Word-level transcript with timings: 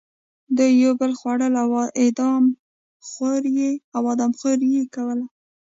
دوی 0.57 0.71
یو 0.83 0.93
بل 0.99 1.11
خوړل 1.19 1.53
او 1.63 1.69
آدم 4.13 4.31
خوري 4.39 4.69
یې 4.75 4.83
کوله. 4.95 5.25